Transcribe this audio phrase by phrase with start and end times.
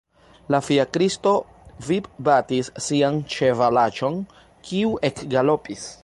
[0.53, 1.33] La fiakristo
[1.89, 4.17] vipbatis sian ĉevalaĉon,
[4.71, 5.85] kiu ekgalopis.